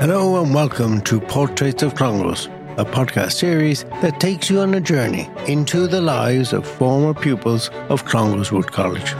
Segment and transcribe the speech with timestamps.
[0.00, 2.46] Hello and welcome to Portraits of Clongowes,
[2.78, 7.68] a podcast series that takes you on a journey into the lives of former pupils
[7.90, 9.14] of Clongowes Wood College.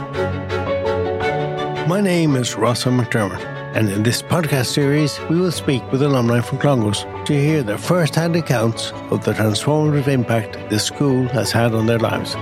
[1.87, 6.41] My name is Rossa McDermott, and in this podcast series, we will speak with alumni
[6.41, 11.51] from Clongowes to hear their first hand accounts of the transformative impact this school has
[11.51, 12.35] had on their lives.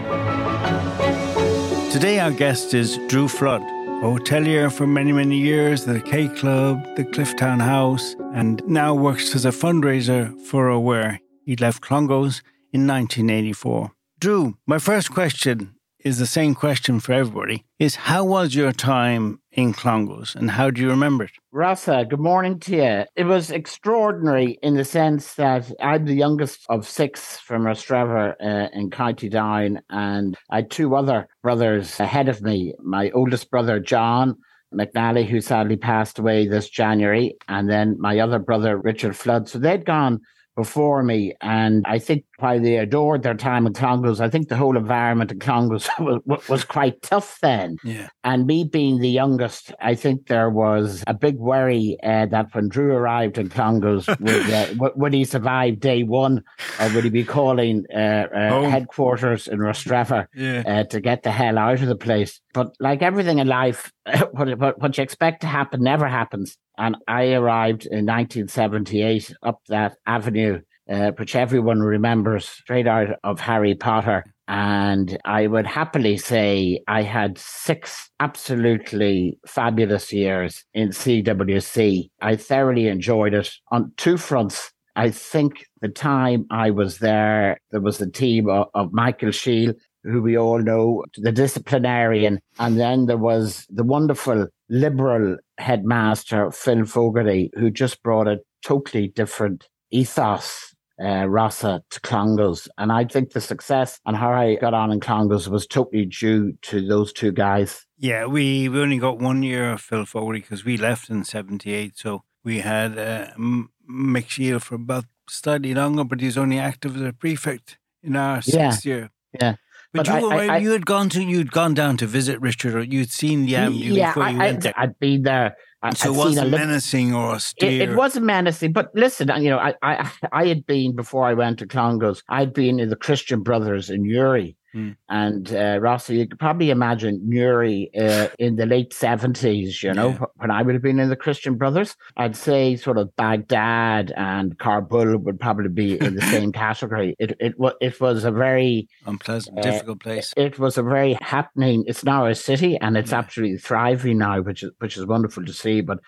[1.92, 3.62] Today, our guest is Drew Flood,
[4.04, 9.34] hotelier for many, many years, the K Club, the Cliff Town House, and now works
[9.34, 11.22] as a fundraiser for Aware.
[11.46, 12.42] He left Clongowes
[12.74, 13.92] in 1984.
[14.20, 19.40] Drew, my first question is the same question for everybody is how was your time
[19.52, 21.32] in Clongowes and how do you remember it?
[21.52, 23.06] Rossa, good morning to you.
[23.16, 28.70] It was extraordinary in the sense that I'm the youngest of six from Rostrevor uh,
[28.74, 32.74] in County Down, and I had two other brothers ahead of me.
[32.80, 34.36] My oldest brother, John,
[34.74, 39.48] McNally, who sadly passed away this January, and then my other brother, Richard Flood.
[39.48, 40.20] So they'd gone
[40.56, 41.34] before me.
[41.42, 45.32] And I think while they adored their time in Clongowes, I think the whole environment
[45.32, 47.78] in Clongowes was, was quite tough then.
[47.84, 48.10] Yeah.
[48.24, 52.70] And me being the youngest, I think there was a big worry uh, that when
[52.70, 54.50] Drew arrived in Clongowes, would,
[54.88, 56.44] uh, would he survive day one
[56.80, 58.70] or would he be calling uh, Oh.
[58.70, 60.64] headquarters in Rostrevor Yeah.
[60.66, 62.40] uh, to get the hell out of the place?
[62.54, 63.92] But like everything in life,
[64.32, 66.56] what, what, what you expect to happen never happens.
[66.78, 73.40] And I arrived in 1978 up that avenue, uh, which everyone remembers straight out of
[73.40, 74.24] Harry Potter.
[74.48, 82.10] And I would happily say I had six absolutely fabulous years in CWC.
[82.22, 84.72] I thoroughly enjoyed it on two fronts.
[84.96, 89.74] I think the time I was there, there was the team of, of Michael Sheil,
[90.04, 96.86] who we all know, the disciplinarian, and then there was the wonderful liberal headmaster, Phil
[96.86, 102.68] Fogarty, who just brought a totally different ethos, uh, Rossa, to Clongowes.
[102.78, 106.54] And I think the success and how I got on in Clongowes was totally due
[106.64, 107.86] to those two guys.
[107.98, 111.98] Yeah, we, we only got one year of Phil Fogarty because we left in 78.
[111.98, 116.60] So we had uh, M- Mick Sheil for about slightly longer, but he was only
[116.60, 118.70] active as a prefect in our Yeah.
[118.72, 119.10] sixth year.
[119.40, 119.56] Yeah.
[119.94, 122.42] But, But you, I- were- I- you had gone to you'd gone down to visit
[122.42, 124.74] Richard, or you'd seen the avenue yeah, before you I, went there.
[124.76, 125.56] I'd been there.
[125.84, 127.82] I, so it I'd seen a wasn't lit- menacing or It, austere.
[127.92, 131.60] it wasn't menacing, but listen, you know, I, I I had been before I went
[131.60, 132.24] to Clongowes.
[132.30, 134.92] I'd been in the Christian Brothers in Newry, Hmm.
[135.08, 139.84] and uh, Rossi, you could probably imagine Newry uh, in the late seventies.
[139.84, 140.26] You know, Yeah.
[140.38, 144.58] when I would have been in the Christian Brothers, I'd say sort of Baghdad and
[144.58, 147.16] Kabul would probably be in the same category.
[147.20, 150.34] It it was it was a very unpleasant, uh, difficult place.
[150.36, 151.84] it was a very happening.
[151.86, 153.20] It's now a city, and it's Yeah.
[153.20, 155.82] absolutely thriving now, which is which is wonderful to see.
[155.82, 156.00] But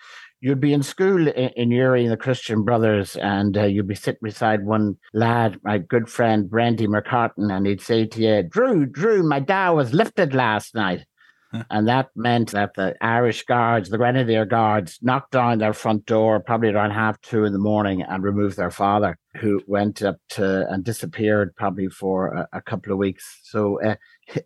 [0.46, 3.96] you'd be in school in, in Newry and the Christian Brothers, and uh, you'd be
[3.96, 8.86] sitting beside one lad, my good friend Brandy McCartan, and he'd say to you, "Drew,
[8.86, 11.04] Drew, my dad was lifted last night."
[11.52, 11.64] Huh.
[11.70, 16.38] And that meant that the Irish guards, the Grenadier guards, knocked down their front door
[16.38, 20.68] probably around half two in the morning and removed their father, who went up to
[20.68, 23.40] and disappeared probably for a, a couple of weeks.
[23.42, 23.96] So uh,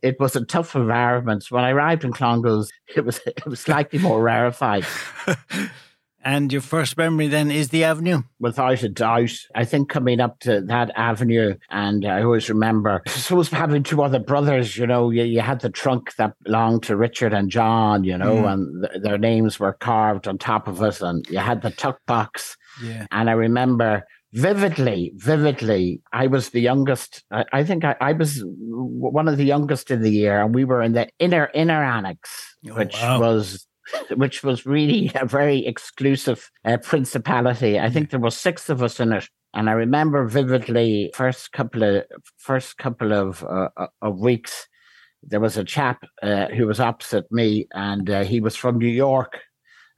[0.02, 1.44] it was a tough environment.
[1.50, 4.86] When I arrived in Clongowes, it was it was slightly more rarefied.
[6.24, 8.22] and your first memory then is the avenue.
[8.38, 13.10] Without a doubt, I think coming up to that avenue, and I always remember, I
[13.10, 16.96] suppose having two other brothers, you know, you, you had the trunk that belonged to
[16.96, 18.52] Richard and John, you know, Mm.
[18.52, 21.98] and th- their names were carved on top of it, and you had the tuck
[22.06, 22.56] box.
[22.82, 23.06] Yeah.
[23.10, 27.24] And I remember vividly, vividly, I was the youngest.
[27.30, 30.64] I, I think I, I was one of the youngest in the year, and we
[30.64, 33.20] were in the inner inner annex, Oh, which wow.
[33.20, 33.66] was
[34.16, 37.78] which was really a very exclusive uh, principality.
[37.78, 39.28] I think there were six of us in it.
[39.52, 42.04] And I remember vividly first couple of
[42.36, 44.68] first couple of uh, uh, of weeks,
[45.22, 48.88] there was a chap uh, who was opposite me, and uh, he was from New
[48.88, 49.40] York,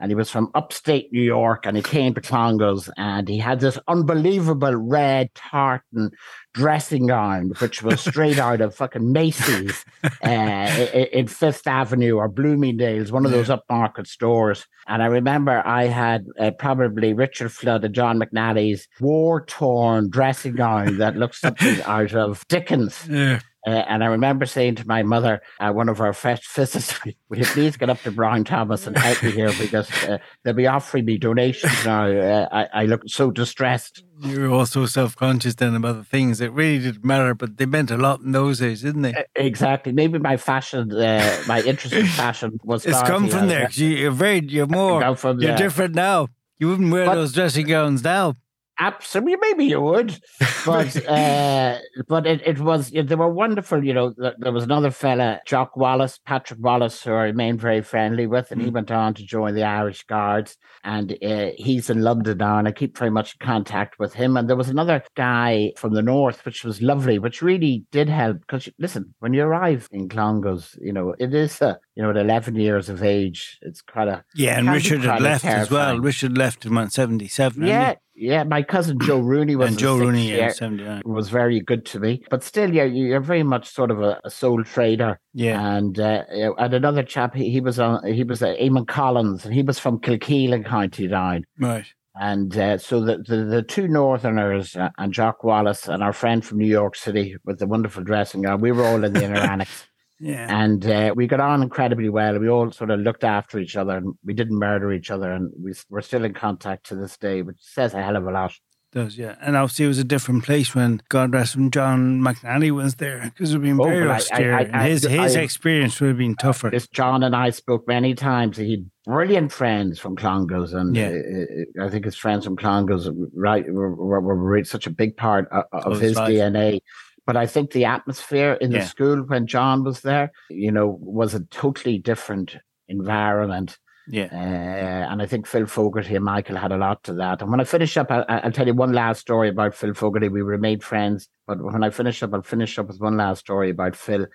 [0.02, 3.60] and he was from upstate New York, and he came to Clongowes, and he had
[3.60, 6.10] this unbelievable red tartan
[6.53, 9.84] dressing gown, which was straight out of fucking Macy's
[10.24, 14.66] uh, in Fifth Avenue or Bloomingdale's, one of those upmarket stores.
[14.88, 20.56] And I remember I had uh, probably Richard Flood and John McNally's war torn dressing
[20.56, 23.06] gown that looked something out of Dickens.
[23.09, 23.38] Yeah.
[23.66, 26.98] Uh, and I remember saying to my mother, uh, one of our first physicists,
[27.28, 30.54] will you please get up to Brown Thomas and help me here because uh, they'll
[30.54, 32.10] be offering me donations now.
[32.10, 34.03] Uh, I, I look so distressed.
[34.20, 37.66] You were also self conscious then about the things that really didn't matter, but they
[37.66, 39.24] meant a lot in those days, didn't they?
[39.36, 39.92] Exactly.
[39.92, 42.84] Maybe my fashion, uh, my interest in fashion was.
[42.84, 43.68] It's come from there.
[43.70, 46.28] You, are very, you're more, from, you're different now.
[46.58, 48.34] You wouldn't wear but, those dressing gowns now.
[48.78, 50.19] Absolutely, maybe you would,
[50.65, 51.78] but uh,
[52.09, 53.84] but it, it was they were wonderful.
[53.84, 58.27] You know, there was another fella, Jock Wallace, Patrick Wallace, who I remained very friendly
[58.27, 58.72] with, and he mm.
[58.72, 62.72] went on to join the Irish Guards, and uh, he's in London now, and I
[62.72, 64.36] keep very much in contact with him.
[64.36, 68.41] And there was another guy from the north, which was lovely, which really did help
[68.41, 72.16] because listen, when you arrive in Clongowes, you know it is a you know, at
[72.16, 74.22] 11 years of age, it's kind of.
[74.34, 75.63] Yeah, and Richard had left terrifying.
[75.63, 75.98] as well.
[75.98, 77.66] Richard left in 77.
[77.66, 78.44] Yeah, yeah.
[78.44, 79.70] My cousin Joe Rooney was.
[79.70, 81.03] and Joe Rooney, yeah, 79.
[81.04, 82.22] Was very good to me.
[82.30, 85.18] But still, yeah, you're very much sort of a, a sole trader.
[85.34, 85.76] Yeah.
[85.76, 89.54] And uh, and another chap, he, he was on, he was uh, Eamon Collins, and
[89.54, 91.44] he was from Kilkeel in County Down.
[91.59, 91.86] Right.
[92.14, 96.44] And uh, so the, the, the two Northerners uh, and Jock Wallace and our friend
[96.44, 99.38] from New York City with the wonderful dressing gown, we were all in the inner
[99.38, 99.86] annex.
[100.22, 100.47] Yeah.
[100.48, 102.39] And uh, we got on incredibly well.
[102.39, 105.33] We all sort of looked after each other and we didn't murder each other.
[105.33, 108.30] And we, we're still in contact to this day, which says a hell of a
[108.30, 108.53] lot.
[108.92, 109.36] Does, yeah.
[109.41, 113.22] And obviously, it was a different place when God rest him, John McNally was there
[113.24, 114.54] because it would have been oh, very austere.
[114.54, 116.68] I, I, I, his his experience would have been tougher.
[116.68, 118.59] This John and I spoke many times.
[118.59, 120.75] He had brilliant friends from Clongowes.
[120.75, 121.09] And yeah.
[121.09, 125.16] Uh, uh, I think his friends from Clongowes right, were, were, were, such a big
[125.16, 126.30] part of, of his life.
[126.30, 126.80] DNA.
[127.27, 128.86] But I think the atmosphere in the yeah.
[128.86, 132.57] school when John was there, you know, was a totally different
[132.89, 133.78] environment.
[134.09, 134.28] Yeah.
[134.33, 137.41] Uh, and I think Phil Fogarty and Michael had a lot to that.
[137.41, 140.28] And when I finish up, I'll, I'll, tell you one last story about Phil Fogarty.
[140.28, 141.28] We remained friends.
[141.47, 144.27] But when I finish up, I'll finish up with one last story about Phil.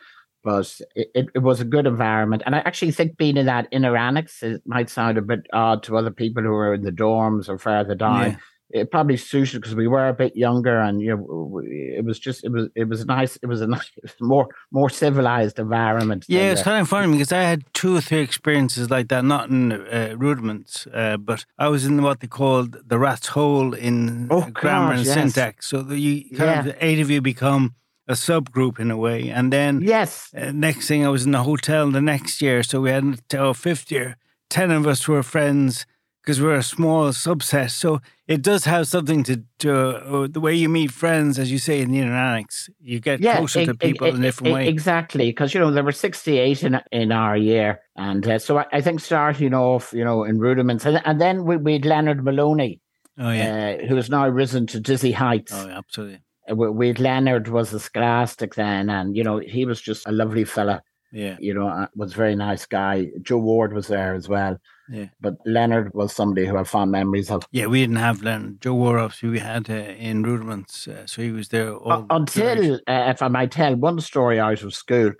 [0.43, 2.43] But it, it, it was a good environment.
[2.45, 5.83] And I actually think being in that inner annex, it might sound a bit odd
[5.83, 8.31] to other people who are in the dorms or further down.
[8.31, 8.37] Yeah
[8.69, 12.43] it probably suited because we were a bit younger and you know it was just
[12.43, 16.63] it was it was nice it was a nice more more civilized environment yeah it's
[16.63, 20.13] kind of funny because i had two or three experiences like that not in uh,
[20.17, 24.89] rudiments uh, but i was in what they called the rat's hole in oh, grammar
[24.89, 25.13] gosh, and yes.
[25.15, 25.67] syntax.
[25.67, 26.71] So you kind yeah.
[26.71, 27.75] of eight of you become
[28.07, 29.29] a subgroup in a way.
[29.29, 30.31] And then yes.
[30.35, 32.63] uh, next thing i was in the hotel the next year.
[32.63, 34.17] So we had until fifth year
[34.49, 35.85] 10 of us were friends
[36.27, 37.71] because we're a small subset.
[37.71, 41.57] So it does have something to do uh, the way you meet friends, as you
[41.57, 42.69] say in the inner annex.
[42.81, 44.67] You get yeah, closer it, to people it, in a different way.
[44.67, 48.65] Exactly, because you know there were sixty-eight in in our year, and uh, so I,
[48.73, 52.25] I, think starting off, you know, in rudiments, and, and then we, we had Leonard
[52.25, 52.81] Moloney,
[53.17, 55.53] oh yeah, uh, who has now risen to dizzy heights.
[55.55, 56.19] Oh, absolutely.
[56.51, 60.11] Uh, we had Leonard was a scholastic then, and you know he was just a
[60.11, 60.83] lovely fella.
[61.11, 63.07] Yeah, you know, uh, was a very nice guy.
[63.21, 64.59] Joe Ward was there as well.
[64.89, 65.07] Yeah.
[65.19, 67.43] But Leonard was somebody who I fond memories of.
[67.51, 68.61] Yeah, we didn't have Leonard.
[68.61, 72.75] Joe Warhoff, who we had uh, in Rudiments, uh, so he was there all Until,
[72.87, 75.11] uh, if I might tell one story out of school,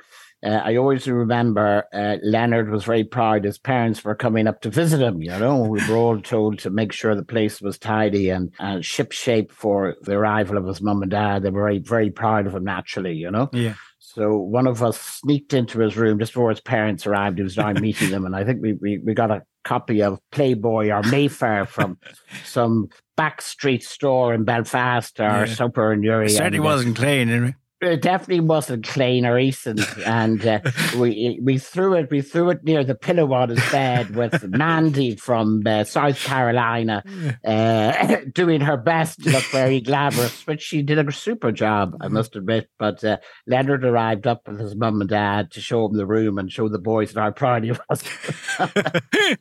[0.46, 3.44] uh, I always remember uh, Leonard was very proud.
[3.44, 5.22] His parents were coming up to visit him.
[5.22, 8.86] You know, we were all told to make sure the place was tidy and, and
[8.86, 11.42] ship shape for the arrival of his mum and dad.
[11.42, 13.50] They were very, very proud of him, naturally, you know.
[13.52, 13.74] Yeah.
[14.18, 17.38] So one of us sneaked into his room just before his parents arrived.
[17.38, 20.20] He was down meeting them, and I think we, we, we got a copy of
[20.32, 22.00] Playboy or Mayfair from
[22.44, 25.46] some back street store in Belfast or yeah.
[25.46, 26.32] somewhere in Europe.
[26.32, 30.60] Certainly uh, wasn't clean, it definitely wasn't clean or recent, and uh,
[30.98, 35.16] we we threw it we threw it near the pillow on his bed with Mandy
[35.16, 37.04] from uh, South Carolina
[37.46, 42.08] uh, doing her best to look very glamorous, which she did a super job, I
[42.08, 42.70] must admit.
[42.80, 46.38] But uh, Leonard arrived up with his mum and dad to show him the room
[46.38, 48.04] and show the boys how proud he was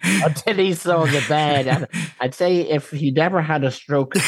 [0.03, 1.67] until he saw the bed.
[1.69, 1.87] And
[2.21, 4.21] I'd say if he never had a stroke, uh,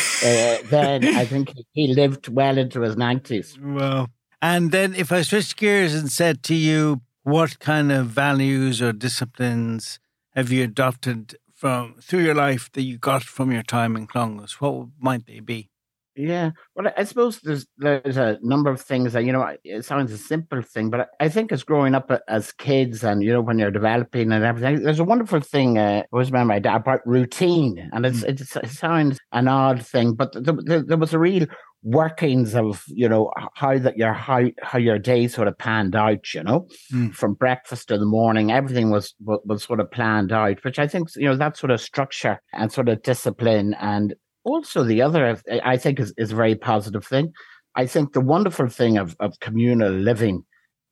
[0.70, 3.58] then I think he lived well into his nineties.
[3.60, 4.07] Well.
[4.40, 8.92] And then if I switched gears and said to you, what kind of values or
[8.92, 9.98] disciplines
[10.34, 14.52] have you adopted from through your life that you got from your time in Clongowes?
[14.60, 15.70] What might they be?
[16.18, 19.54] Yeah, well, I suppose there's there's a number of things that you know.
[19.62, 23.32] It sounds a simple thing, but I think as growing up as kids, and you
[23.32, 25.78] know when you're developing and everything, there's a wonderful thing.
[25.78, 28.64] Uh, I always remember my dad about routine, and it's, mm.
[28.64, 31.46] it sounds an odd thing, but there, there, there was a real
[31.82, 36.34] workings of you know how that your how how your day sort of panned out
[36.34, 36.66] you know?
[36.92, 37.14] Mm.
[37.14, 40.88] from breakfast to the morning everything was, was was sort of planned out which i
[40.88, 45.40] think you know that sort of structure and sort of discipline and also the other
[45.62, 47.32] i think is, is a very positive thing.
[47.78, 50.44] I think the wonderful thing of, of communal living,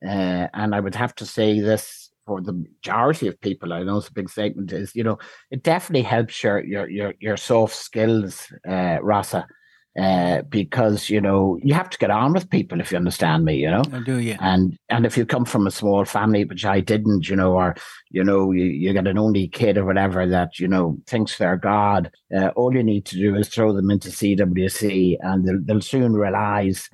[0.06, 3.98] uh, and I would have to say this for the majority of people, I know
[3.98, 5.18] it's a big statement, is you know,
[5.50, 9.46] it definitely helps your your your your soft skills, uh, Rossa
[9.98, 13.56] uh, because you know you have to get on with people if you understand me
[13.56, 13.82] you know?
[13.92, 14.36] I do yeah.
[14.40, 17.76] And and if you come from a small family which i didn't you know or
[18.10, 21.56] you know you, you get an only kid or whatever that you know thinks they're
[21.56, 25.80] god uh, all you need to do is throw them into cwc and they'll, they'll
[25.80, 26.88] soon realize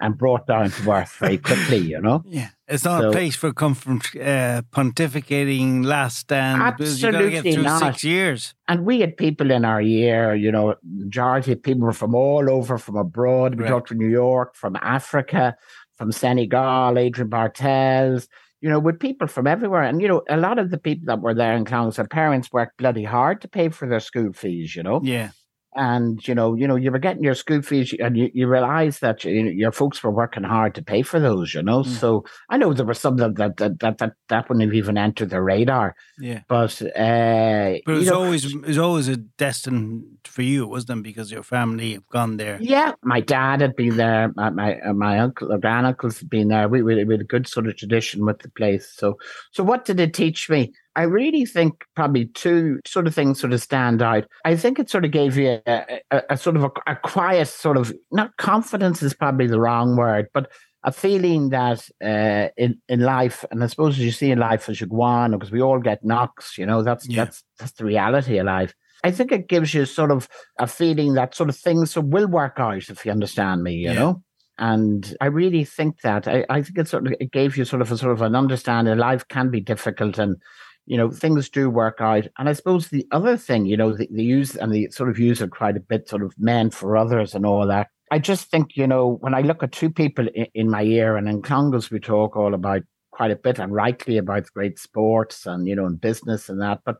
[0.00, 3.36] and brought down to earth very quickly you know yeah it's not So- a place
[3.36, 7.78] for come from uh, pontificating last stand because you got to get Absolutely through not.
[7.80, 11.92] six years and we had people in our year, you know, majority of people were
[11.92, 13.56] from all over, from abroad.
[13.56, 13.70] We Right.
[13.70, 15.56] talked to New York, from Africa,
[15.98, 18.28] from Senegal, Adrian Bartels,
[18.62, 19.82] you know, with people from everywhere.
[19.82, 22.50] And, you know, a lot of the people that were there in Clowns, their parents
[22.52, 25.00] worked bloody hard to pay for their school fees, you know.
[25.04, 25.30] yeah
[25.74, 28.98] And, you know, you know, you were getting your school fees and you, you realize
[28.98, 31.82] that you your folks were working hard to pay for those, you know.
[31.82, 31.86] Mm.
[31.86, 34.98] So I know there were some that that that that, that, that wouldn't have even
[34.98, 35.94] entered the radar.
[36.18, 40.98] yeah But uh but you it's know, always it's always a destined for you wasn't
[41.00, 44.30] it because your family have gone there Yeah, my dad had been there.
[44.36, 46.68] My my, uh, my uncle, or granduncles had been there.
[46.68, 48.92] We, we we had a good sort of tradition with the place.
[48.94, 49.18] So
[49.52, 50.72] so what did it teach me?
[50.94, 54.24] I really think probably two sort of things sort of stand out.
[54.44, 57.48] I think it sort of gave you a, a, a sort of a, a quiet
[57.48, 60.50] sort of not confidence is probably the wrong word, but
[60.84, 64.68] a feeling that uh, in in life, and I suppose as you see in life
[64.68, 67.24] as you go on, because we all get knocks, you know, that's Yeah.
[67.24, 68.74] that's that's the reality of life.
[69.04, 72.54] I think it gives you sort of a feeling that sort of things will work
[72.58, 73.94] out, if you understand me, you Yeah.
[73.94, 74.22] know.
[74.58, 77.80] And I really think that I, I think it sort of it gave you sort
[77.82, 78.98] of a sort of an understanding.
[78.98, 80.36] Life can be difficult, and
[80.86, 82.26] you know things do work out.
[82.38, 85.18] And I suppose the other thing, you know, the, the use and the sort of
[85.18, 87.88] use it quite a bit, sort of men for others and all that.
[88.10, 91.16] I just think you know when I look at two people in, in my ear,
[91.16, 95.46] and in Congress we talk all about quite a bit and rightly about great sports
[95.46, 96.96] and you know and business and that, but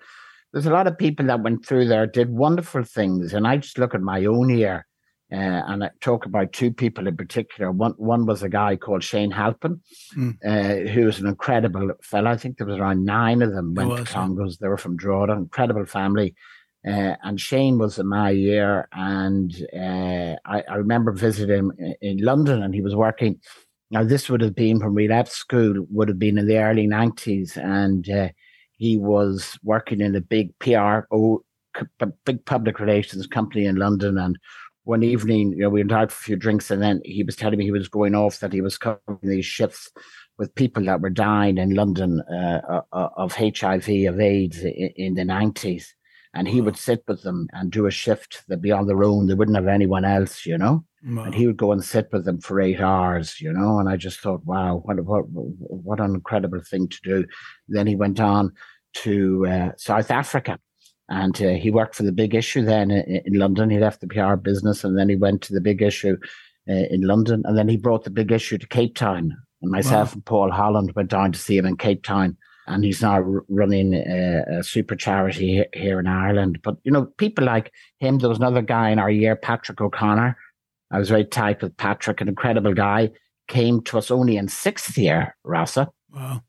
[0.52, 3.78] there's a lot of people that went through there did wonderful things and i just
[3.78, 4.86] look at my own year
[5.32, 9.02] uh, and i talk about two people in particular one one was a guy called
[9.02, 9.80] shane halpin
[10.16, 10.36] Mm.
[10.44, 12.30] uh, who was an incredible fellow.
[12.30, 14.96] i think there was around nine of them went was, to Clongowes they were from
[14.96, 16.34] Drogheda, incredible family
[16.86, 21.94] uh, and Shane was in my year, and uh, I, I remember visiting him in,
[22.02, 23.40] in London, and he was working.
[23.92, 26.88] Now, this would have been when we left school, would have been in the early
[26.88, 28.28] nineties, and uh,
[28.78, 31.00] he was working in a big PR,
[32.24, 34.18] big public relations company in London.
[34.18, 34.36] And
[34.84, 37.36] one evening, you know, we went out for a few drinks, and then he was
[37.36, 39.90] telling me he was going off that he was covering these shifts
[40.38, 45.24] with people that were dying in London uh, uh, of HIV, of AIDS in, the
[45.24, 45.94] nineties.
[46.34, 48.42] And he would sit with them and do a shift.
[48.48, 49.26] They'd be on their own.
[49.26, 51.24] They wouldn't have anyone else, you know Wow.
[51.24, 53.78] and he would go and sit with them for eight hours, you know.
[53.80, 57.26] And I just thought, wow, what what what an incredible thing to do.
[57.68, 58.52] Then he went on
[58.94, 60.58] to uh, South Africa,
[61.12, 63.70] and uh, he worked for the Big Issue then in, in London.
[63.70, 66.16] He left the PR business, and then he went to the Big Issue
[66.68, 69.36] uh, in London, and then he brought the Big Issue to Cape Town.
[69.60, 72.36] And myself and Paul Holland went down to see him in Cape Town.
[72.66, 76.60] And he's now r- running a, a super charity he- here in Ireland.
[76.62, 78.18] But you know, people like him.
[78.18, 80.36] There was another guy in our year, Patrick O'Connor,
[80.92, 83.10] I was very tight with Patrick, an incredible guy.
[83.48, 86.42] Came to us only in sixth year, Rossa, wow.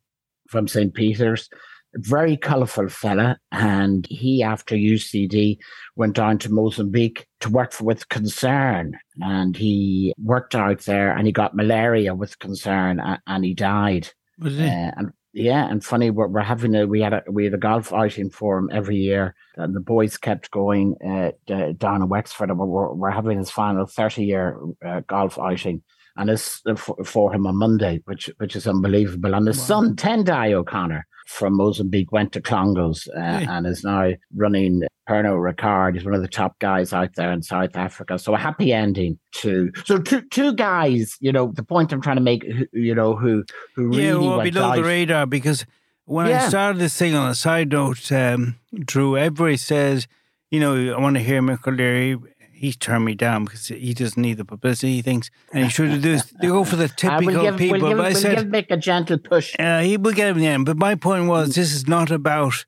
[0.49, 0.93] from St.
[0.93, 1.49] Peter's.
[1.95, 3.37] Very colourful fella.
[3.51, 5.57] And he, after UCD,
[5.95, 8.97] went down to Mozambique to work for, with Concern.
[9.21, 14.09] And he worked out there and he got malaria with Concern and, and he died.
[14.39, 17.55] Was Uh, and yeah, and funny, we're, we're having a we had a we had
[17.55, 21.31] a golf outing for him every year, and the boys kept going uh,
[21.77, 22.51] down in Wexford.
[22.51, 25.81] And we're, we're having his final thirty year uh, golf outing,
[26.15, 29.33] and it's for, for him on Monday, which which is unbelievable.
[29.35, 29.65] And his Wow.
[29.65, 33.45] son Tendai O'Connor from Mozambique went to Clongowes uh, Hey.
[33.49, 35.95] and is now running Pernod Ricard.
[35.95, 38.19] He's one of the top guys out there in South Africa.
[38.19, 41.15] So a happy ending to so two two guys.
[41.19, 42.43] You know the point I'm trying to make.
[42.43, 43.43] Who, you know who
[43.75, 44.75] who really yeah, well, below out.
[44.75, 45.65] the radar because
[46.05, 50.05] when I started this thing on a side note, um, Drew, everybody says,
[50.51, 52.17] you know, I want to hear Mick O'Leary.
[52.63, 55.29] He's turned me down because he doesn't need the publicity he thinks.
[55.51, 56.23] And he should do this.
[56.41, 57.79] They go for the Uh, typical give, people.
[57.81, 59.53] We'll give, but we'll said, give Mick a gentle push.
[59.59, 60.65] uh, he will get him in the end.
[60.65, 62.63] But my point was, this is not about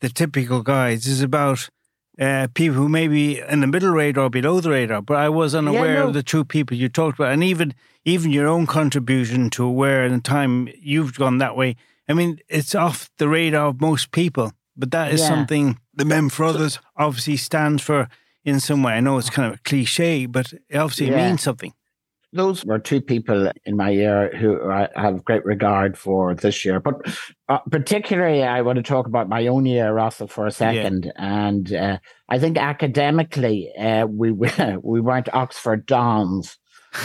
[0.00, 1.02] the typical guys.
[1.02, 1.68] This is about
[2.20, 5.02] uh, people who may be in the middle radar or below the radar.
[5.02, 6.06] But I was unaware no.
[6.06, 10.04] of the two people you talked about, and even even your own contribution to where
[10.04, 11.74] in the time you've gone that way.
[12.08, 15.26] I mean, it's off the radar of most people, but that is Yeah.
[15.26, 18.08] something the Men for Others obviously stands for
[18.44, 18.94] in some way.
[18.94, 21.28] I know it's kind of a cliche, but it obviously Yeah.
[21.28, 21.72] means something.
[22.34, 26.80] those were two people in my year who I have great regard for this year.
[26.80, 26.94] But
[27.50, 31.04] uh, particularly, I want to talk about my own year, Russell, for a second.
[31.04, 31.12] Yeah.
[31.18, 31.98] And uh,
[32.30, 34.30] I think academically, uh, we
[34.82, 36.56] we weren't Oxford Dons.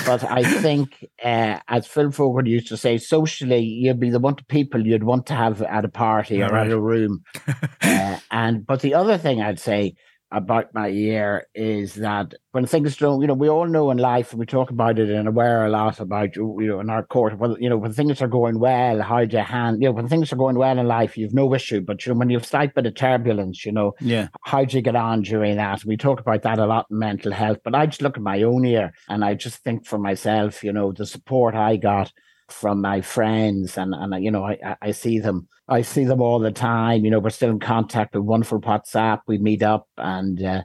[0.05, 4.35] But I think, uh, as Phil Fogarty used to say, socially, you'd be the one
[4.39, 6.67] of people you'd want to have at a party or right.
[6.67, 7.23] at a room.
[7.81, 9.93] Uh, and but the other thing I'd say
[10.31, 14.31] about my year is that when things don't, you know, we all know in life,
[14.31, 17.37] and we talk about it and aware a lot about, you know, in our court,
[17.37, 20.09] well, you know, when things are going well, how do you hand, you know, when
[20.09, 21.79] things are going well in life, you've no issue.
[21.79, 24.81] But, you know, when you've slight bit of turbulence, you know, yeah, how do you
[24.81, 25.85] get on during that?
[25.85, 28.41] We talk about that a lot in mental health, but I just look at my
[28.43, 32.11] own year and I just think for myself, you know, the support I got
[32.49, 36.39] from my friends and, and you know, I, I see them I see them all
[36.39, 37.03] the time.
[37.03, 39.19] You know, we're still in contact with wonderful WhatsApp.
[39.27, 40.61] We meet up and, uh,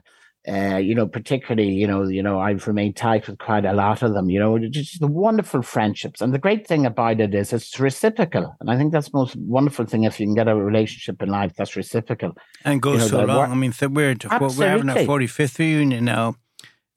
[0.47, 4.01] uh, you know, particularly, you know, you know, I've remained tight with quite a lot
[4.01, 4.29] of them.
[4.29, 8.53] You know, just the wonderful friendships, and the great thing about it is it's reciprocal,
[8.59, 11.29] and I think that's the most wonderful thing if you can get a relationship in
[11.29, 12.33] life that's reciprocal
[12.65, 13.51] and goes you know, so long.
[13.53, 16.35] I mean, we're we're having our forty fifth reunion now.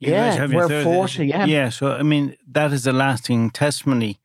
[0.00, 1.28] You yeah, we're forty.
[1.28, 1.68] Yeah, yeah.
[1.68, 4.18] So I mean, that is a lasting testimony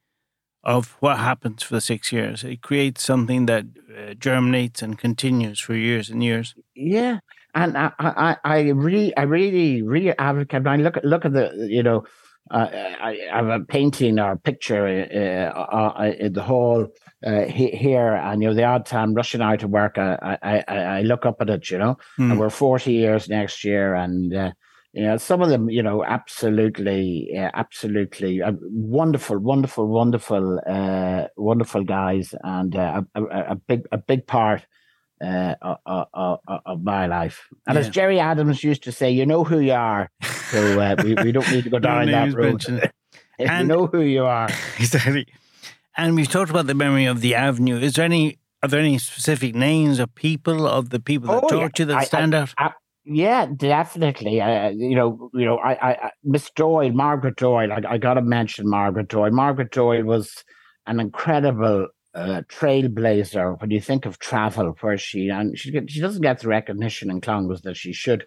[0.63, 2.43] of what happens for the six years.
[2.43, 3.65] It creates something that
[3.97, 6.55] uh, germinates and continues for years and years.
[6.75, 7.19] Yeah,
[7.55, 10.67] and I, I, I really, I really, really advocate.
[10.67, 12.05] I look at look at the, you know,
[12.49, 16.87] uh, I, I, have a painting or a picture uh, uh, uh in the hall
[17.25, 21.01] uh, here, and you know, the odd time rushing out to work, I, I, I,
[21.01, 22.31] look up at it, you know, mm.
[22.31, 24.51] and we're forty years next year, and uh,
[24.93, 31.27] you know, some of them, you know, absolutely, uh, absolutely uh, wonderful, wonderful, wonderful, uh,
[31.37, 34.65] wonderful guys, and uh, a, a, big, a big part
[35.23, 35.55] uh,
[35.85, 37.47] of, of, my life.
[37.67, 37.81] And yeah.
[37.81, 40.11] as Gerry Adams used to say, you know who you are,
[40.49, 42.65] so uh, we, we don't need to go down that road.
[43.39, 44.49] you know who you are.
[44.77, 45.27] Exactly.
[45.95, 47.77] And we've talked about the memory of the avenue.
[47.77, 48.39] Is there any?
[48.63, 51.83] Are there any specific names of people of the people that oh, taught yeah.
[51.83, 52.53] you that I, stand I, out?
[52.57, 52.71] I,
[53.05, 54.41] yeah, definitely.
[54.41, 57.71] Uh, you know, you know, I, I, Miss Doyle, Margaret Doyle.
[57.71, 59.31] I, I got to mention Margaret Doyle.
[59.31, 60.43] Margaret Doyle was
[60.85, 66.21] an incredible uh, trailblazer when you think of travel, where she and she she doesn't
[66.21, 68.25] get the recognition in Clongowes that she should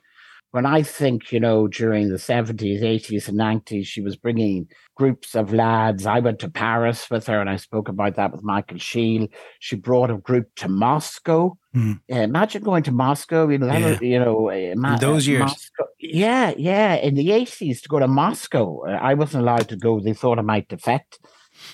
[0.54, 5.35] when I think, you know, during the 70s, 80s, and 90s, she was bringing groups
[5.35, 6.07] of lads.
[6.07, 9.27] I went to Paris with her and I spoke about that with Michael Sheil.
[9.59, 11.59] She brought a group to Moscow.
[11.74, 12.00] Mm.
[12.08, 13.98] Imagine going to Moscow, you know, yeah.
[14.00, 15.40] you know, uh, Ma- those years.
[15.40, 15.84] Moscow.
[15.98, 16.94] Yeah, yeah.
[16.94, 19.98] In the 80s, to go to Moscow, I wasn't allowed to go.
[19.98, 21.18] They thought I might defect.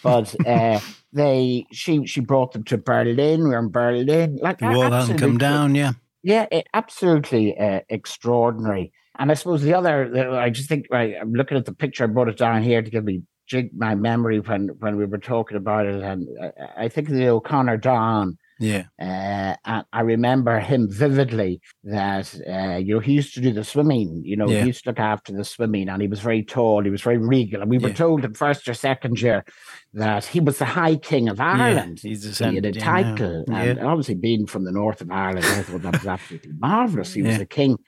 [0.03, 0.81] But uh,
[1.13, 3.49] they, she, she brought them to Berlin.
[3.49, 4.39] We are in Berlin.
[4.41, 5.93] Like the wall hadn't come down, yeah.
[6.23, 8.93] Yeah, it, absolutely uh, extraordinary.
[9.19, 12.05] And I suppose the other, I just think right, I'm looking at the picture.
[12.05, 15.19] I brought it down here to give me jig my memory when when we were
[15.19, 18.39] talking about it, and I, I think the O'Conor Don.
[18.61, 21.63] Yeah, uh, and I remember him vividly.
[21.85, 24.23] That uh, you know he used to do the swimming.
[24.23, 24.61] You know yeah.
[24.61, 26.85] he used to look after the swimming, and he was very tall.
[26.85, 27.95] He was very regal, and we were yeah.
[27.95, 29.47] told in first or second year
[29.95, 32.05] that he was the High King of Ireland.
[32.05, 35.63] Yeah, he's he had a title, and obviously being from the north of Ireland, I
[35.63, 37.15] thought that was absolutely marvelous.
[37.15, 37.79] He was a king.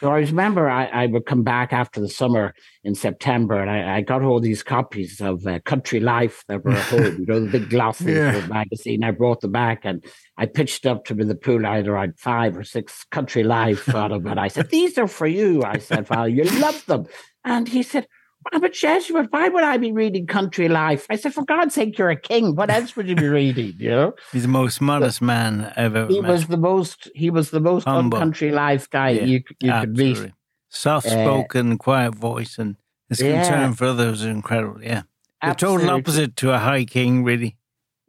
[0.00, 3.96] So I remember I, I, would come back after the summer in September, and I,
[3.96, 7.40] I got all these copies of uh, Country Life that were at home, you know,
[7.40, 8.46] the big glossy yeah.
[8.46, 9.02] magazine.
[9.02, 10.04] I brought them back, and
[10.36, 11.66] I pitched up to in the pool.
[11.66, 15.08] I had around five or six Country Life on them, and I said, "These are
[15.08, 17.06] for you." I said, "Well, you love them,"
[17.44, 18.06] and he said,
[18.52, 19.28] I'm a Jesuit.
[19.30, 21.06] Why would I be reading Country Life?
[21.10, 22.54] I said, for God's sake, you're a king.
[22.54, 23.74] What else would you be reading?
[23.78, 26.06] You know, he's the most modest man ever.
[26.06, 26.30] He met.
[26.30, 27.10] was the most.
[27.14, 30.32] He was the most country life guy yeah, you you could meet.
[30.70, 32.76] Soft spoken, uh, quiet voice, and
[33.08, 33.42] his yeah.
[33.42, 34.82] concern for others is incredible.
[34.82, 35.02] Yeah,
[35.42, 37.57] the total opposite to a high king, really.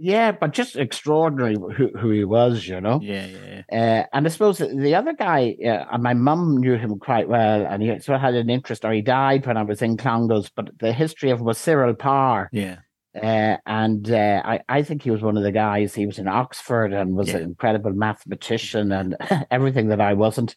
[0.01, 3.01] Yeah, but just extraordinary who, who he was, you know.
[3.03, 3.62] Yeah, yeah.
[3.69, 4.03] yeah.
[4.03, 7.83] Uh, and I suppose the other guy, uh, my mum knew him quite well, and
[7.83, 10.49] he sort of had an interest, or he died when I was in Clongowes.
[10.55, 12.49] But the history of him was Cyril Parr.
[12.53, 12.77] Yeah.
[13.15, 15.95] Uh, and uh, I, I think he was one of the guys.
[15.95, 17.38] He was in Oxford and was yeah.
[17.38, 19.15] an incredible mathematician and
[19.52, 20.56] everything that I wasn't.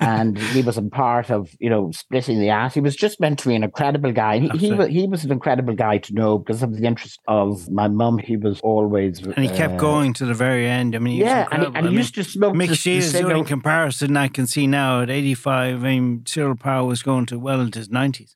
[0.00, 2.74] and he was a part of, you know, splitting the ass.
[2.74, 4.40] He was just meant to be an incredible guy.
[4.40, 7.70] He, he, was, he was an incredible guy to know because of the interest of
[7.70, 8.18] my mum.
[8.18, 9.20] He was always.
[9.20, 10.96] And he kept uh, going to the very end.
[10.96, 12.54] I mean, yeah, and he, and he mean, used to smoke.
[12.54, 15.74] Mick Shields doing comparison, I can see now at 85.
[15.74, 18.34] I mean, Cyril Parr was going to well into his 90s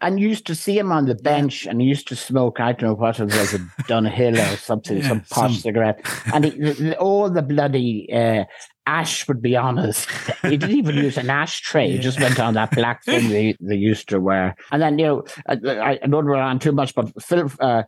[0.00, 2.90] and used to see him on the bench and he used to smoke, I don't
[2.90, 5.54] know what it was, a Dunhill or something, yeah, some posh some...
[5.54, 6.04] cigarette.
[6.32, 8.44] And he, all the bloody uh,
[8.86, 10.06] ash would be on us.
[10.42, 11.86] he didn't even use an ashtray.
[11.86, 11.92] Yeah.
[11.96, 14.56] He just went on that black thing they, they used to wear.
[14.72, 17.84] And then, you know, I, I, don't run on too much, but Phil, uh,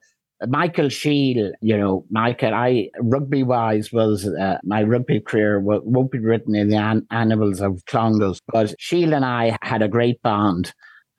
[0.46, 6.18] Michael Sheil, you know, Michael, I rugby wise was uh, my rugby career won't be
[6.18, 10.72] written in the an- annals of Clongowes, but Sheil and I had a great bond.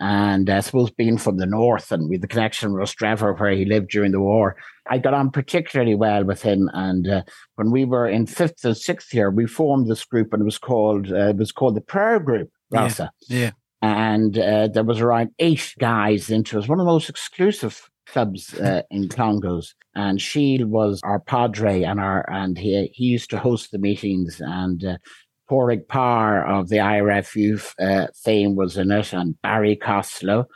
[0.04, 3.52] And uh, I suppose being from the north and with the connection with Rostrevor, where
[3.52, 4.58] he lived during the war,
[4.90, 6.70] I got on particularly well with him.
[6.74, 7.22] And uh,
[7.56, 10.58] when we were in fifth and sixth year, we formed this group, and it was
[10.58, 12.50] called uh, it was called the Prayer Group.
[12.70, 13.12] Rossa.
[13.30, 13.40] Yeah.
[13.40, 13.52] yeah.
[13.82, 16.58] And uh, there was around eight guys into it.
[16.58, 21.22] It was one of the most exclusive clubs uh, in Clongowes, and Sheil was our
[21.22, 25.00] padre, and our and he he used to host the meetings, and
[25.48, 30.48] uh, Porrick Parr of the IRFU uh, fame was in it, and Barry Costello,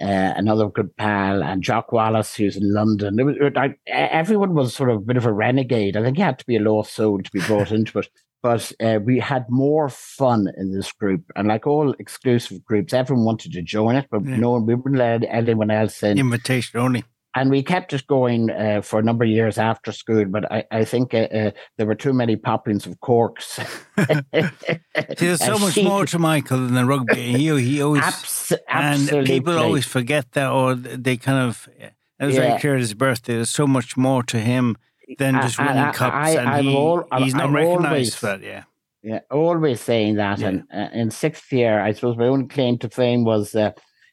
[0.00, 3.18] uh, another good pal, and Jock Wallace, who's in London.
[3.18, 5.96] It was, it, everyone was sort of a bit of a renegade.
[5.96, 8.08] I think you had to be a lost soul to be brought into it.
[8.42, 13.24] But uh, we had more fun in this group, and like all exclusive groups, everyone
[13.24, 14.36] wanted to join it, but yeah.
[14.36, 16.18] no one we wouldn't let anyone else in.
[16.18, 20.24] Invitation only and we kept it going uh, for a number of years after school.
[20.26, 23.58] But I, I think uh, uh, there were too many poppings of corks.
[25.18, 27.32] There's so much she, more to Michael than the rugby.
[27.32, 31.68] He, he always and people always forget that, or they kind of.
[31.78, 32.48] It was yeah.
[32.48, 33.34] very clear at his birthday.
[33.34, 34.76] There's so much more to him
[35.18, 38.14] than just winning I, cups, I, and I'm he, all, he's not I'm recognised always,
[38.14, 38.42] for that.
[38.42, 38.64] Yeah.
[39.02, 40.38] Yeah, always saying that.
[40.38, 40.48] Yeah.
[40.48, 43.56] And uh, in sixth year, I suppose my only claim to fame was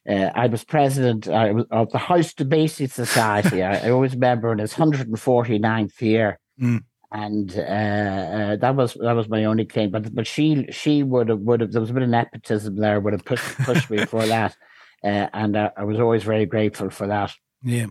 [0.08, 3.62] uh, I was president of the House to Basic Society.
[3.62, 6.38] I, I, always remember in its 149th year.
[6.60, 6.84] Mm.
[7.12, 11.28] And uh, uh, that was that was my only claim, but but she she would
[11.28, 14.06] have would have there was a bit of nepotism there would have pushed pushed me
[14.06, 14.56] for that,
[15.02, 17.34] uh, and I was always very grateful for that.
[17.64, 17.86] Yeah,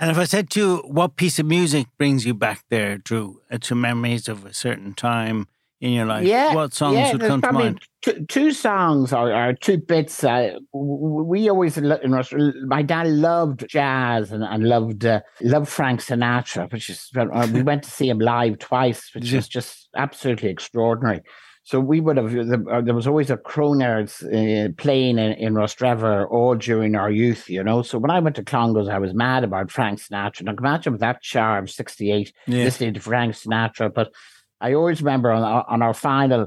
[0.00, 3.42] and if I said to you, what piece of music brings you back there, Drew,
[3.60, 5.46] to memories of a certain time
[5.80, 6.26] in your life?
[6.26, 7.82] Yeah, what songs yeah, would come to mind?
[8.02, 10.22] Two, two songs or, or, two bits.
[10.22, 16.00] Uh, we always, in Russia, my dad loved jazz and, and loved uh, loved Frank
[16.00, 19.38] Sinatra, which is uh, we went to see him live twice, which yeah.
[19.38, 21.22] was just absolutely extraordinary.
[21.68, 26.26] So we would have uh, there was always a Crooners uh, playing in, in Rostrevor
[26.30, 27.82] all during our youth, you know.
[27.82, 30.44] So when I went to Clongowes, I was mad about Frank Sinatra.
[30.44, 32.64] Now imagine with that charm, sixty eight, yeah.
[32.64, 34.12] listening to Frank Sinatra, but
[34.60, 36.46] I always remember on our, on our final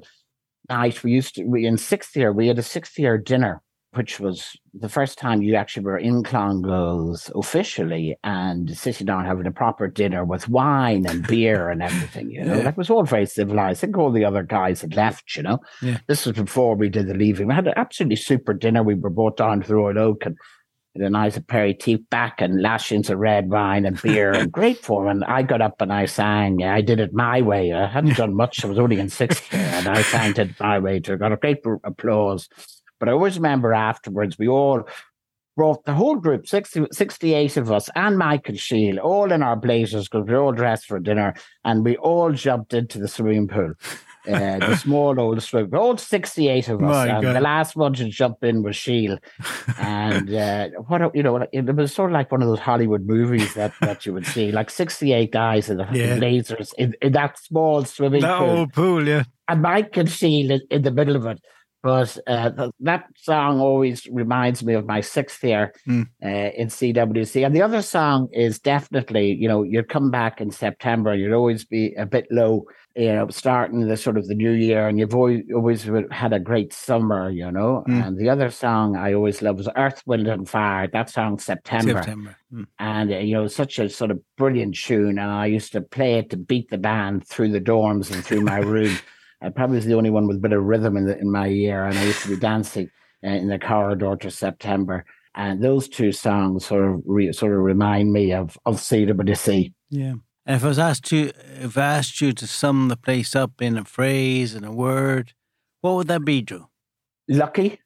[0.69, 3.61] night, we used to, we in sixth year, we had a sixth year dinner,
[3.93, 9.45] which was the first time you actually were in Clongowes officially and sitting down having
[9.45, 12.55] a proper dinner with wine and beer and everything, you know.
[12.55, 12.63] Yeah.
[12.63, 13.79] That was all very civilized.
[13.79, 15.59] I think all the other guys had left, you know.
[15.81, 15.97] Yeah.
[16.07, 17.47] This was before we did the leaving.
[17.47, 18.81] We had an absolutely super dinner.
[18.81, 20.37] We were brought down to the Royal Oak and
[20.93, 25.07] with a nice aperitif back and lashings of red wine and beer and great for
[25.07, 26.63] And I got up and I sang.
[26.63, 27.71] I did it my way.
[27.71, 28.63] I hadn't done much.
[28.63, 31.17] I was only in sixth year and I sang it my way too.
[31.17, 32.49] Got a great applause.
[32.99, 34.83] But I always remember afterwards, we all
[35.57, 40.07] brought the whole group, 60, 68 of us, and Michael Sheil, all in our blazers
[40.07, 41.33] because we were all dressed for dinner,
[41.65, 43.73] and we all jumped into the swimming pool
[44.27, 45.73] uh, the small old strip.
[45.73, 47.09] All 68 of us.
[47.09, 49.17] And the last one to jump in was Sheil.
[49.77, 53.53] And uh, what, you know, it was sort of like one of those Hollywood movies
[53.55, 56.17] that, that you would see, like 68 guys in the yeah.
[56.17, 58.49] lasers in, in, that small swimming that pool.
[58.49, 59.23] Old pool, yeah.
[59.47, 61.41] And Mike and Sheil in, in the middle of it.
[61.83, 66.07] But uh, that song always reminds me of my sixth year mm.
[66.23, 67.43] uh, in CWC.
[67.43, 71.65] And the other song is definitely, you know, you'd come back in September, you'd always
[71.65, 72.65] be a bit low,
[72.95, 76.39] you know, starting the sort of the new year, and you've always, always had a
[76.39, 77.83] great summer, you know.
[77.87, 78.07] Mm.
[78.07, 80.87] And the other song I always loved was Earth, Wind, and Fire.
[80.87, 81.93] That song, September.
[81.93, 82.37] September.
[82.53, 82.67] Mm.
[82.77, 85.17] And, uh, you know, such a sort of brilliant tune.
[85.17, 88.41] And I used to play it to beat the band through the dorms and through
[88.41, 88.95] my room.
[89.41, 91.47] I probably was the only one with a bit of rhythm in the, in my
[91.47, 92.89] ear, and I used to be dancing
[93.25, 95.05] uh, in the corridor to September.
[95.33, 99.73] And those two songs sort of re, sort of remind me of of CWC.
[99.89, 100.15] Yeah.
[100.45, 103.61] And if I was asked you, if I asked you to sum the place up
[103.61, 105.33] in a phrase in a word,
[105.81, 106.69] what would that be, Joe?
[107.27, 107.79] Lucky.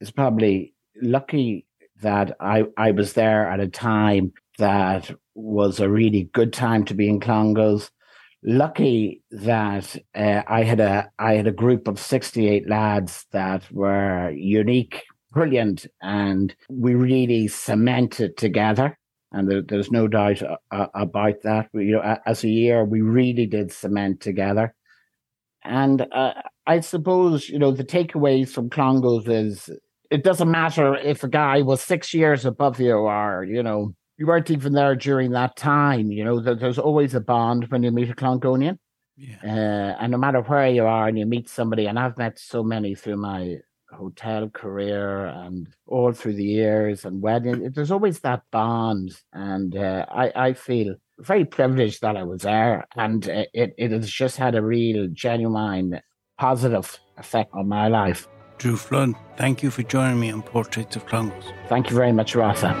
[0.00, 1.66] It's probably lucky
[2.00, 6.94] that I I was there at a time that was a really good time to
[6.94, 7.90] be in Clongowes
[8.44, 14.30] lucky that uh, I had a I had a group of 68 lads that were
[14.30, 18.98] unique, brilliant, and we really cemented together.
[19.32, 21.68] And there, there's no doubt uh, uh about that.
[21.72, 24.74] We, you know, as a year, we really did cement together.
[25.64, 26.34] And uh,
[26.66, 29.70] I suppose you know the takeaways from Clongowes is
[30.10, 34.26] it doesn't matter if a guy was six years above you or you know you
[34.26, 36.10] weren't even there during that time.
[36.10, 38.78] You know, there's always a bond when you meet a Clongonian.
[39.16, 39.36] Yeah.
[39.42, 42.62] Uh, and no matter where you are and you meet somebody, and I've met so
[42.62, 43.58] many through my
[43.90, 49.12] hotel career and all through the years and wedding, there's always that bond.
[49.32, 52.86] And uh, I, I feel very privileged that I was there.
[52.96, 56.00] And it, it has just had a real, genuine,
[56.38, 58.28] positive effect on my life.
[58.58, 61.44] Drew Flood, thank you for joining me on Portraits of Clongowes.
[61.68, 62.74] Thank you very much, Rossa.